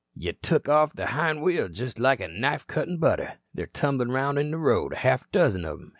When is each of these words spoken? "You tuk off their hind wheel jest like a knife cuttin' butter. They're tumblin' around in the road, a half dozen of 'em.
"You 0.15 0.33
tuk 0.33 0.67
off 0.67 0.93
their 0.93 1.05
hind 1.05 1.43
wheel 1.43 1.69
jest 1.69 1.99
like 1.99 2.21
a 2.21 2.27
knife 2.27 2.65
cuttin' 2.65 2.97
butter. 2.97 3.33
They're 3.53 3.67
tumblin' 3.67 4.09
around 4.09 4.39
in 4.39 4.49
the 4.49 4.57
road, 4.57 4.93
a 4.93 4.97
half 4.97 5.31
dozen 5.31 5.63
of 5.63 5.79
'em. 5.79 5.89